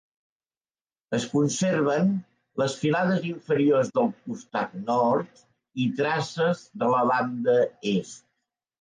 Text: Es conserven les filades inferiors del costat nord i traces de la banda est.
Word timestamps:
Es 1.17 1.27
conserven 1.33 2.09
les 2.63 2.79
filades 2.85 3.29
inferiors 3.33 3.93
del 4.01 4.11
costat 4.25 4.77
nord 4.91 5.47
i 5.87 5.89
traces 6.03 6.69
de 6.85 6.93
la 6.97 7.07
banda 7.17 7.59
est. 7.97 8.23